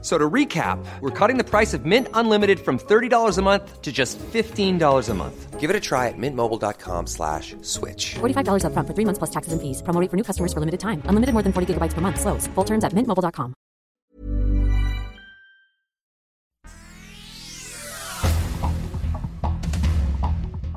So 0.00 0.16
to 0.16 0.30
recap, 0.30 0.78
we're 1.00 1.10
cutting 1.10 1.38
the 1.38 1.44
price 1.44 1.74
of 1.74 1.84
Mint 1.84 2.06
Unlimited 2.14 2.60
from 2.60 2.78
$30 2.78 3.36
a 3.36 3.42
month 3.42 3.82
to 3.82 3.90
just 3.90 4.16
$15 4.18 5.08
a 5.08 5.14
month. 5.14 5.58
Give 5.58 5.70
it 5.70 5.74
a 5.74 5.80
try 5.80 6.06
at 6.06 6.14
mintmobile.com 6.16 7.08
slash 7.08 7.56
switch. 7.62 8.14
$45 8.20 8.62
upfront 8.62 8.86
for 8.86 8.94
three 8.94 9.04
months 9.04 9.18
plus 9.18 9.30
taxes 9.30 9.52
and 9.52 9.60
fees. 9.60 9.82
Promo 9.82 10.00
rate 10.00 10.08
for 10.08 10.16
new 10.16 10.22
customers 10.22 10.52
for 10.52 10.60
limited 10.60 10.78
time. 10.78 11.02
Unlimited 11.06 11.34
more 11.34 11.42
than 11.42 11.52
40 11.52 11.74
gigabytes 11.74 11.94
per 11.94 12.00
month. 12.00 12.20
Slows. 12.20 12.46
Full 12.54 12.64
terms 12.64 12.84
at 12.84 12.92
mintmobile.com. 12.94 13.54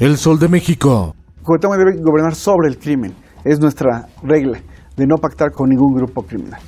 El 0.00 0.16
Sol 0.16 0.38
de 0.38 0.48
México. 0.48 1.14
Cuauhtémoc 1.44 1.76
debe 1.76 1.92
gobernar 2.00 2.34
sobre 2.34 2.68
el 2.68 2.78
crimen. 2.78 3.14
Es 3.44 3.60
nuestra 3.60 4.08
regla 4.22 4.60
de 4.96 5.06
no 5.06 5.18
pactar 5.18 5.52
con 5.52 5.68
ningún 5.68 5.94
grupo 5.94 6.22
criminal. 6.22 6.60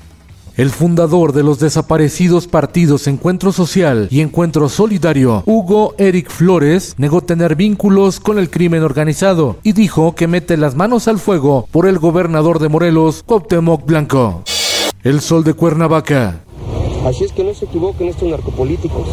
El 0.57 0.71
fundador 0.71 1.33
de 1.33 1.43
los 1.43 1.59
desaparecidos 1.59 2.47
partidos 2.47 3.09
Encuentro 3.09 3.51
Social 3.51 4.07
y 4.09 4.21
Encuentro 4.21 4.69
Solidario, 4.69 5.43
Hugo 5.47 5.97
Eric 5.99 6.31
Flores, 6.31 6.95
negó 6.97 7.23
tener 7.23 7.57
vínculos 7.57 8.21
con 8.21 8.39
el 8.39 8.51
crimen 8.51 8.85
organizado 8.85 9.57
y 9.65 9.73
dijo 9.73 10.15
que 10.15 10.29
mete 10.29 10.57
las 10.57 10.77
manos 10.77 11.09
al 11.09 11.19
fuego 11.19 11.67
por 11.73 11.89
el 11.89 11.99
gobernador 11.99 12.61
de 12.61 12.69
Morelos, 12.69 13.25
Cuauhtémoc 13.27 13.85
Blanco. 13.85 14.45
El 15.03 15.21
Sol 15.21 15.43
de 15.43 15.55
Cuernavaca. 15.55 16.41
Así 17.05 17.25
es 17.25 17.33
que 17.33 17.43
no 17.43 17.53
se 17.53 17.65
equivoquen 17.65 18.11
estos 18.11 18.29
narcopolíticos 18.29 19.09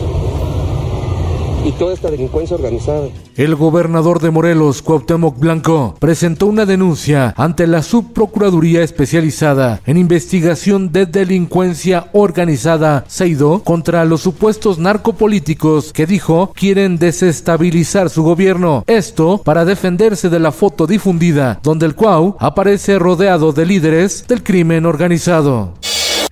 y 1.65 1.71
toda 1.73 1.93
esta 1.93 2.09
delincuencia 2.09 2.55
organizada. 2.55 3.07
El 3.35 3.55
gobernador 3.55 4.19
de 4.19 4.31
Morelos, 4.31 4.81
Cuauhtémoc 4.81 5.37
Blanco, 5.39 5.95
presentó 5.99 6.45
una 6.47 6.65
denuncia 6.65 7.33
ante 7.37 7.67
la 7.67 7.81
Subprocuraduría 7.81 8.83
Especializada 8.83 9.81
en 9.85 9.97
Investigación 9.97 10.91
de 10.91 11.05
Delincuencia 11.05 12.07
Organizada, 12.13 13.05
SEIDO, 13.07 13.63
contra 13.63 14.05
los 14.05 14.21
supuestos 14.21 14.79
narcopolíticos 14.79 15.93
que 15.93 16.05
dijo 16.05 16.51
quieren 16.55 16.97
desestabilizar 16.97 18.09
su 18.09 18.23
gobierno. 18.23 18.83
Esto 18.87 19.41
para 19.43 19.65
defenderse 19.65 20.29
de 20.29 20.39
la 20.39 20.51
foto 20.51 20.87
difundida, 20.87 21.59
donde 21.63 21.85
el 21.85 21.95
Cuau 21.95 22.35
aparece 22.39 22.99
rodeado 22.99 23.51
de 23.53 23.65
líderes 23.65 24.25
del 24.27 24.43
crimen 24.43 24.85
organizado. 24.85 25.73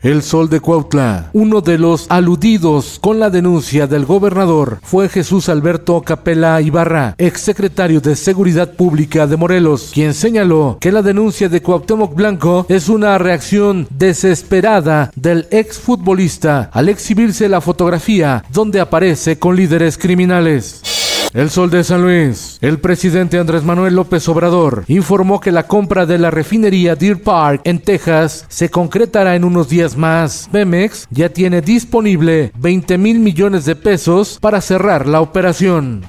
El 0.01 0.23
Sol 0.23 0.49
de 0.49 0.61
Cuautla. 0.61 1.29
Uno 1.33 1.59
de 1.59 1.77
los 1.77 2.05
aludidos 2.09 2.99
con 3.01 3.19
la 3.19 3.29
denuncia 3.29 3.85
del 3.85 4.05
gobernador 4.05 4.79
fue 4.81 5.09
Jesús 5.09 5.49
Alberto 5.49 6.01
Capela 6.03 6.61
Ibarra, 6.61 7.15
exsecretario 7.17 7.99
de 7.99 8.15
Seguridad 8.15 8.71
Pública 8.75 9.27
de 9.27 9.35
Morelos, 9.35 9.91
quien 9.93 10.13
señaló 10.13 10.77
que 10.79 10.93
la 10.93 11.01
denuncia 11.01 11.49
de 11.49 11.61
Cuauhtémoc 11.61 12.15
Blanco 12.15 12.65
es 12.69 12.87
una 12.87 13.17
reacción 13.17 13.87
desesperada 13.89 15.11
del 15.15 15.47
exfutbolista 15.51 16.69
al 16.71 16.87
exhibirse 16.87 17.49
la 17.49 17.59
fotografía 17.59 18.45
donde 18.53 18.79
aparece 18.79 19.37
con 19.37 19.57
líderes 19.57 19.97
criminales. 19.97 20.98
El 21.33 21.51
Sol 21.51 21.69
de 21.69 21.83
San 21.83 22.01
Luis. 22.01 22.57
El 22.61 22.79
presidente 22.79 23.37
Andrés 23.37 23.63
Manuel 23.63 23.95
López 23.95 24.27
Obrador 24.29 24.83
informó 24.87 25.39
que 25.39 25.51
la 25.51 25.67
compra 25.67 26.07
de 26.07 26.17
la 26.17 26.31
refinería 26.31 26.95
Deer 26.95 27.21
Park 27.21 27.61
en 27.65 27.79
Texas 27.79 28.45
se 28.49 28.69
concretará 28.69 29.35
en 29.35 29.43
unos 29.43 29.69
días 29.69 29.95
más. 29.95 30.49
Pemex 30.51 31.07
ya 31.11 31.29
tiene 31.29 31.61
disponible 31.61 32.51
20 32.57 32.97
mil 32.97 33.19
millones 33.19 33.65
de 33.65 33.75
pesos 33.75 34.39
para 34.41 34.59
cerrar 34.59 35.05
la 35.05 35.21
operación. 35.21 36.03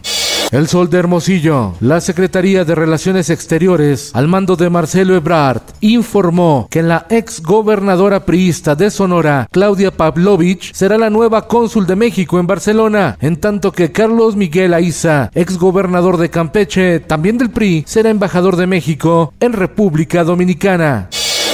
El 0.51 0.67
Sol 0.67 0.91
de 0.91 0.99
Hermosillo. 0.99 1.75
La 1.81 2.01
Secretaría 2.01 2.65
de 2.65 2.75
Relaciones 2.75 3.31
Exteriores, 3.31 4.11
al 4.15 4.27
mando 4.27 4.57
de 4.57 4.69
Marcelo 4.69 5.15
Ebrard, 5.15 5.63
informó 5.81 6.67
que 6.69 6.83
la 6.83 7.07
ex 7.09 7.41
gobernadora 7.41 8.25
priista 8.27 8.75
de 8.75 8.91
Sonora, 8.91 9.47
Claudia 9.53 9.93
Pavlovich, 9.93 10.73
será 10.75 10.99
la 10.99 11.09
nueva 11.09 11.47
cónsul 11.47 11.87
de 11.87 11.95
México 11.95 12.41
en 12.41 12.49
Barcelona, 12.49 13.17
en 13.21 13.37
tanto 13.37 13.71
que 13.71 13.93
Carlos 13.93 14.35
Miguel 14.35 14.75
Aiza, 14.75 15.31
ex 15.35 15.57
gobernador 15.57 16.17
de 16.17 16.31
Campeche, 16.31 16.99
también 16.99 17.39
del 17.39 17.51
PRI, 17.51 17.85
será 17.87 18.11
embajador 18.11 18.57
de 18.57 18.67
México 18.67 19.33
en 19.39 19.53
República 19.53 20.25
Dominicana. 20.25 21.09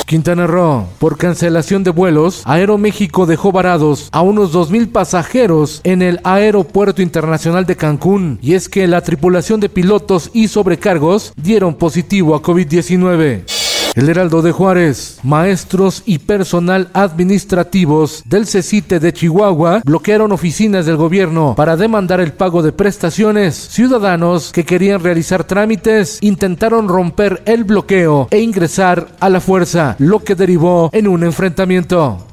Quintana 0.07 0.47
Roo. 0.47 0.87
Por 0.99 1.19
cancelación 1.19 1.85
de 1.85 1.91
vuelos, 1.91 2.43
Aeroméxico 2.45 3.27
dejó 3.27 3.53
varados 3.53 4.09
a 4.13 4.23
unos 4.23 4.55
2.000 4.55 4.93
pasajeros 4.93 5.81
en 5.85 6.01
el 6.01 6.21
Aeropuerto 6.23 7.03
Internacional 7.03 7.67
de 7.67 7.77
Cancún. 7.77 8.39
Y 8.41 8.55
es 8.55 8.69
que 8.69 8.87
la 8.87 9.03
tripulación 9.03 9.61
de 9.61 9.69
pilotos 9.69 10.31
y 10.33 10.49
sobrecargos 10.49 11.33
dieron 11.37 11.75
positivo 11.75 12.35
a 12.35 12.43
COVID-19. 12.43 13.56
El 13.97 14.11
Heraldo 14.11 14.43
de 14.43 14.53
Juárez, 14.53 15.21
maestros 15.23 16.03
y 16.05 16.19
personal 16.19 16.91
administrativos 16.93 18.23
del 18.27 18.47
CECITE 18.47 19.01
de 19.01 19.15
Chihuahua 19.15 19.81
bloquearon 19.87 20.33
oficinas 20.33 20.85
del 20.85 20.97
gobierno 20.97 21.55
para 21.57 21.79
demandar 21.79 22.21
el 22.21 22.35
pago 22.35 22.63
de 22.63 22.73
prestaciones. 22.73 23.55
Ciudadanos 23.55 24.53
que 24.53 24.65
querían 24.65 25.03
realizar 25.03 25.45
trámites 25.45 26.19
intentaron 26.21 26.89
romper 26.89 27.43
el 27.47 27.65
bloqueo 27.65 28.29
e 28.31 28.41
ingresar 28.41 29.09
a 29.19 29.31
la 29.31 29.41
fuerza, 29.41 29.97
lo 29.99 30.23
que 30.23 30.35
derivó 30.35 30.91
en 30.93 31.09
un 31.09 31.25
enfrentamiento. 31.25 32.27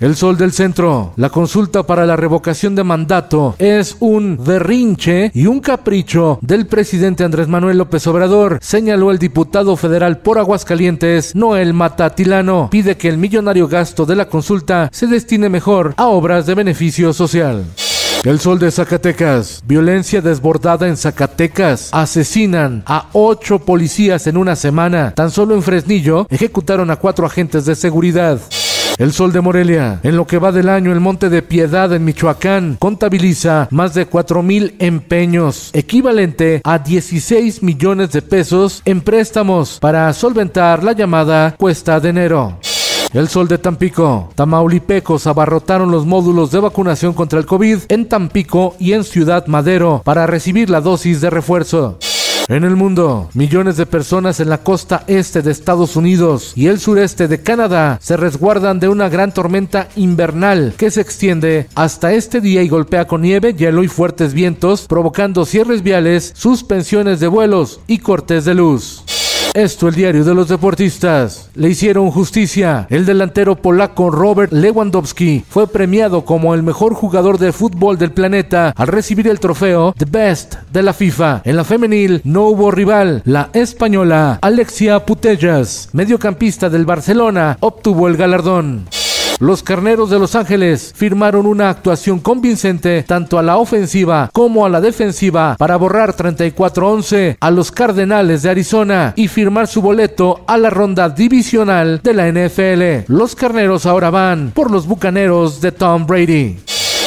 El 0.00 0.16
Sol 0.16 0.38
del 0.38 0.52
Centro. 0.52 1.12
La 1.16 1.28
consulta 1.28 1.82
para 1.82 2.06
la 2.06 2.16
revocación 2.16 2.74
de 2.74 2.82
mandato 2.82 3.54
es 3.58 3.98
un 4.00 4.42
berrinche 4.42 5.30
y 5.34 5.44
un 5.44 5.60
capricho 5.60 6.38
del 6.40 6.66
presidente 6.66 7.22
Andrés 7.22 7.48
Manuel 7.48 7.76
López 7.76 8.06
Obrador, 8.06 8.58
señaló 8.62 9.10
el 9.10 9.18
diputado 9.18 9.76
federal 9.76 10.18
por 10.18 10.38
Aguascalientes, 10.38 11.36
Noel 11.36 11.74
Matatilano. 11.74 12.70
Pide 12.70 12.96
que 12.96 13.10
el 13.10 13.18
millonario 13.18 13.68
gasto 13.68 14.06
de 14.06 14.16
la 14.16 14.26
consulta 14.26 14.88
se 14.90 15.06
destine 15.06 15.50
mejor 15.50 15.92
a 15.98 16.06
obras 16.06 16.46
de 16.46 16.54
beneficio 16.54 17.12
social. 17.12 17.66
El 18.24 18.38
sol 18.38 18.58
de 18.58 18.70
Zacatecas. 18.70 19.62
Violencia 19.66 20.20
desbordada 20.20 20.88
en 20.88 20.96
Zacatecas. 20.98 21.88
Asesinan 21.92 22.82
a 22.86 23.08
ocho 23.14 23.60
policías 23.60 24.26
en 24.26 24.36
una 24.36 24.56
semana. 24.56 25.14
Tan 25.14 25.30
solo 25.30 25.54
en 25.54 25.62
Fresnillo 25.62 26.26
ejecutaron 26.28 26.90
a 26.90 26.96
cuatro 26.96 27.24
agentes 27.24 27.64
de 27.64 27.74
seguridad. 27.74 28.38
El 29.00 29.14
Sol 29.14 29.32
de 29.32 29.40
Morelia. 29.40 29.98
En 30.02 30.14
lo 30.14 30.26
que 30.26 30.36
va 30.36 30.52
del 30.52 30.68
año, 30.68 30.92
el 30.92 31.00
Monte 31.00 31.30
de 31.30 31.40
Piedad 31.40 31.90
en 31.94 32.04
Michoacán 32.04 32.76
contabiliza 32.78 33.66
más 33.70 33.94
de 33.94 34.04
4 34.04 34.42
mil 34.42 34.74
empeños, 34.78 35.70
equivalente 35.72 36.60
a 36.64 36.78
16 36.78 37.62
millones 37.62 38.12
de 38.12 38.20
pesos 38.20 38.82
en 38.84 39.00
préstamos 39.00 39.78
para 39.80 40.12
solventar 40.12 40.84
la 40.84 40.92
llamada 40.92 41.54
cuesta 41.56 41.98
de 41.98 42.10
enero. 42.10 42.58
El 43.14 43.28
sol 43.28 43.48
de 43.48 43.56
Tampico. 43.56 44.28
Tamaulipecos 44.34 45.26
abarrotaron 45.26 45.90
los 45.90 46.04
módulos 46.04 46.50
de 46.50 46.60
vacunación 46.60 47.14
contra 47.14 47.38
el 47.38 47.46
COVID 47.46 47.78
en 47.88 48.06
Tampico 48.06 48.76
y 48.78 48.92
en 48.92 49.04
Ciudad 49.04 49.46
Madero 49.46 50.02
para 50.04 50.26
recibir 50.26 50.68
la 50.68 50.82
dosis 50.82 51.22
de 51.22 51.30
refuerzo. 51.30 51.96
En 52.48 52.64
el 52.64 52.74
mundo, 52.76 53.30
millones 53.34 53.76
de 53.76 53.86
personas 53.86 54.40
en 54.40 54.48
la 54.48 54.58
costa 54.58 55.04
este 55.06 55.42
de 55.42 55.52
Estados 55.52 55.96
Unidos 55.96 56.52
y 56.56 56.66
el 56.66 56.80
sureste 56.80 57.28
de 57.28 57.42
Canadá 57.42 57.98
se 58.00 58.16
resguardan 58.16 58.80
de 58.80 58.88
una 58.88 59.08
gran 59.08 59.32
tormenta 59.32 59.88
invernal 59.96 60.74
que 60.76 60.90
se 60.90 61.00
extiende 61.00 61.68
hasta 61.74 62.12
este 62.12 62.40
día 62.40 62.62
y 62.62 62.68
golpea 62.68 63.06
con 63.06 63.22
nieve, 63.22 63.54
hielo 63.54 63.84
y 63.84 63.88
fuertes 63.88 64.34
vientos, 64.34 64.86
provocando 64.88 65.44
cierres 65.44 65.82
viales, 65.82 66.32
suspensiones 66.34 67.20
de 67.20 67.28
vuelos 67.28 67.80
y 67.86 67.98
cortes 67.98 68.44
de 68.44 68.54
luz. 68.54 69.04
Esto 69.54 69.88
el 69.88 69.96
diario 69.96 70.24
de 70.24 70.32
los 70.32 70.48
deportistas. 70.48 71.50
Le 71.54 71.70
hicieron 71.70 72.12
justicia. 72.12 72.86
El 72.88 73.04
delantero 73.04 73.56
polaco 73.56 74.08
Robert 74.08 74.52
Lewandowski 74.52 75.44
fue 75.48 75.66
premiado 75.66 76.24
como 76.24 76.54
el 76.54 76.62
mejor 76.62 76.94
jugador 76.94 77.36
de 77.36 77.52
fútbol 77.52 77.98
del 77.98 78.12
planeta 78.12 78.72
al 78.76 78.86
recibir 78.86 79.26
el 79.26 79.40
trofeo 79.40 79.92
The 79.98 80.04
Best 80.04 80.54
de 80.72 80.84
la 80.84 80.92
FIFA. 80.92 81.42
En 81.44 81.56
la 81.56 81.64
femenil 81.64 82.20
no 82.22 82.44
hubo 82.44 82.70
rival. 82.70 83.22
La 83.24 83.50
española 83.52 84.38
Alexia 84.40 85.04
Putellas, 85.04 85.88
mediocampista 85.92 86.70
del 86.70 86.86
Barcelona, 86.86 87.56
obtuvo 87.58 88.06
el 88.06 88.16
galardón. 88.16 88.86
Los 89.40 89.62
Carneros 89.62 90.10
de 90.10 90.18
Los 90.18 90.34
Ángeles 90.34 90.92
firmaron 90.94 91.46
una 91.46 91.70
actuación 91.70 92.18
convincente 92.20 93.02
tanto 93.04 93.38
a 93.38 93.42
la 93.42 93.56
ofensiva 93.56 94.28
como 94.34 94.66
a 94.66 94.68
la 94.68 94.82
defensiva 94.82 95.56
para 95.58 95.76
borrar 95.76 96.14
34-11 96.14 97.38
a 97.40 97.50
los 97.50 97.72
Cardenales 97.72 98.42
de 98.42 98.50
Arizona 98.50 99.14
y 99.16 99.28
firmar 99.28 99.66
su 99.66 99.80
boleto 99.80 100.44
a 100.46 100.58
la 100.58 100.68
ronda 100.68 101.08
divisional 101.08 102.02
de 102.04 102.12
la 102.12 102.30
NFL. 102.30 103.10
Los 103.10 103.34
Carneros 103.34 103.86
ahora 103.86 104.10
van 104.10 104.52
por 104.54 104.70
los 104.70 104.86
Bucaneros 104.86 105.62
de 105.62 105.72
Tom 105.72 106.06
Brady. 106.06 106.58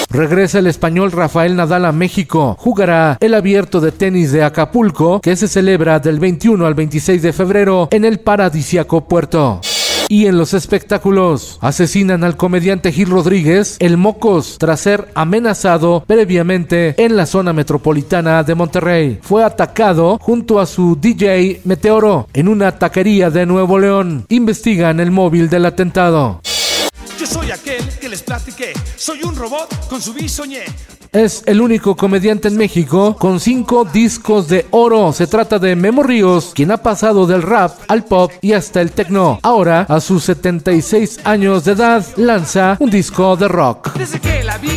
Regresa 0.10 0.58
el 0.58 0.66
español 0.66 1.12
Rafael 1.12 1.56
Nadal 1.56 1.86
a 1.86 1.92
México. 1.92 2.56
Jugará 2.60 3.18
el 3.20 3.36
abierto 3.36 3.80
de 3.80 3.92
tenis 3.92 4.32
de 4.32 4.44
Acapulco, 4.44 5.22
que 5.22 5.36
se 5.36 5.48
celebra 5.48 6.00
del 6.00 6.20
21 6.20 6.66
al 6.66 6.74
26 6.74 7.22
de 7.22 7.34
febrero 7.34 7.90
en 7.92 8.06
el 8.06 8.20
paradisiaco 8.20 9.08
puerto. 9.08 9.62
Y 10.14 10.28
en 10.28 10.38
los 10.38 10.54
espectáculos. 10.54 11.58
Asesinan 11.60 12.24
al 12.24 12.38
comediante 12.38 12.92
Gil 12.92 13.10
Rodríguez, 13.10 13.78
el 13.80 13.98
Mocos, 13.98 14.58
tras 14.60 14.82
ser 14.82 15.10
amenazado 15.16 16.04
previamente 16.06 16.94
en 17.04 17.18
la 17.18 17.26
zona 17.26 17.52
metropolitana 17.52 18.44
de 18.44 18.54
Monterrey. 18.54 19.18
Fue 19.24 19.44
atacado 19.44 20.20
junto 20.22 20.60
a 20.60 20.68
su 20.68 20.96
DJ 21.02 21.62
Meteoro 21.64 22.28
en 22.32 22.48
una 22.48 22.78
taquería 22.78 23.32
de 23.32 23.48
Nuevo 23.48 23.80
León. 23.80 24.28
Investigan 24.30 25.00
el 25.00 25.10
móvil 25.10 25.50
del 25.50 25.66
atentado. 25.66 26.42
Yo 27.20 27.26
soy 27.26 27.50
aquel 27.50 27.84
que 28.00 28.08
les 28.08 28.22
platiqué. 28.22 28.74
Soy 28.96 29.24
un 29.24 29.36
robot 29.36 29.88
con 29.90 30.00
su 30.00 30.14
bisoñé. 30.14 30.66
Es 31.14 31.44
el 31.46 31.62
único 31.62 31.96
comediante 31.96 32.48
en 32.48 32.58
México 32.58 33.16
con 33.20 33.40
cinco 33.40 33.86
discos 33.86 34.48
de 34.48 34.66
oro. 34.72 35.14
Se 35.14 35.28
trata 35.28 35.60
de 35.60 35.76
Memo 35.76 36.02
Ríos, 36.02 36.54
quien 36.56 36.72
ha 36.72 36.78
pasado 36.78 37.28
del 37.28 37.44
rap 37.44 37.78
al 37.88 38.04
pop 38.04 38.32
y 38.42 38.54
hasta 38.54 38.82
el 38.82 38.92
techno. 38.92 39.38
Ahora, 39.44 39.86
a 39.88 40.00
sus 40.00 40.24
76 40.24 41.20
años 41.24 41.66
de 41.66 41.74
edad, 41.74 42.04
lanza 42.18 42.78
un 42.80 42.90
disco 42.90 43.36
de 43.36 43.48
rock. 43.48 43.94
Desde 43.94 44.20
que 44.20 44.44
la 44.44 44.58
vi, 44.58 44.72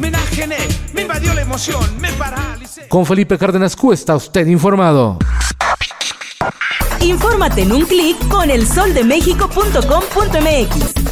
me 0.00 0.08
enajené. 0.08 0.56
Me 0.94 1.02
invadió 1.02 1.34
la 1.34 1.42
emoción, 1.42 1.84
me 2.00 2.10
paralicé. 2.12 2.88
Con 2.88 3.04
Felipe 3.04 3.36
Cárdenas 3.36 3.76
Q 3.76 3.92
está 3.92 4.16
usted 4.16 4.46
informado. 4.46 5.18
Infórmate 7.00 7.64
en 7.64 7.72
un 7.72 7.84
clic 7.84 8.16
con 8.28 8.50
elsoldemexico.com.mx. 8.50 11.11